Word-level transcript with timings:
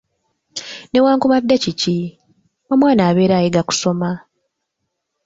Newankubadde 0.91 1.55
kiki, 1.63 1.97
omwana 2.73 3.01
abeera 3.09 3.33
ayiga 3.37 3.61
kusoma. 3.69 4.09